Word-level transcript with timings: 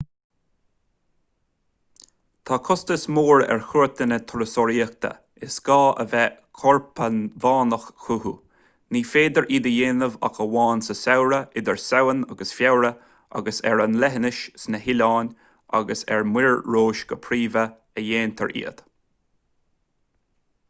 tá 2.49 2.57
costas 2.67 3.03
mór 3.17 3.43
ar 3.55 3.59
chuairteanna 3.71 4.17
turasóireachta 4.31 5.11
is 5.49 5.57
gá 5.67 5.77
a 6.03 6.05
bheith 6.13 6.39
corpacmhainneach 6.61 7.85
chucu 8.07 8.33
ní 8.97 9.03
féidir 9.11 9.49
iad 9.59 9.69
a 9.73 9.75
dhéanamh 9.77 10.17
ach 10.31 10.41
amháin 10.47 10.83
sa 10.89 10.97
samhradh 11.03 11.61
idir 11.63 11.79
samhain 11.85 12.25
agus 12.37 12.55
feabhra 12.61 12.91
agus 13.41 13.63
is 13.63 13.63
ar 13.75 13.85
an 13.87 14.01
leithinis 14.07 14.41
sna 14.65 14.83
hoileáin 14.89 15.33
agus 15.83 16.05
ar 16.17 16.29
muir 16.33 16.59
rois 16.77 17.05
go 17.13 17.21
príomha 17.29 17.67
a 18.01 18.09
dhéantar 18.11 18.59
iad 18.65 18.83